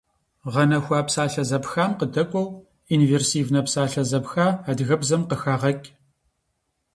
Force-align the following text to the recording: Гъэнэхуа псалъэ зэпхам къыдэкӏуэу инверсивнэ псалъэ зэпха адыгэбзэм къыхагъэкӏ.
Гъэнэхуа 0.51 0.99
псалъэ 1.07 1.43
зэпхам 1.49 1.91
къыдэкӏуэу 1.99 2.47
инверсивнэ 2.93 3.61
псалъэ 3.65 4.03
зэпха 4.09 4.47
адыгэбзэм 4.69 5.21
къыхагъэкӏ. 5.29 5.87